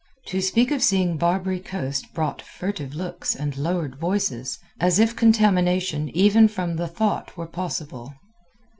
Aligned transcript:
To 0.29 0.41
speak 0.41 0.71
of 0.71 0.81
seeing 0.81 1.15
Barbary 1.17 1.59
Coast 1.59 2.11
brought 2.15 2.41
furtive 2.41 2.95
looks 2.95 3.35
and 3.35 3.55
lowered 3.55 3.99
voices, 3.99 4.57
as 4.79 4.97
if 4.97 5.15
contamination 5.15 6.09
even 6.09 6.47
from 6.47 6.77
the 6.77 6.87
thought 6.87 7.37
were 7.37 7.45
possible. 7.45 8.11